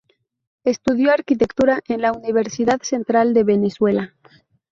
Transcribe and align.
Estudió 0.63 1.11
Arquitectura 1.11 1.83
en 1.87 2.01
la 2.01 2.11
Universidad 2.11 2.81
Central 2.81 3.35
de 3.35 3.43
Venezuela. 3.43 4.15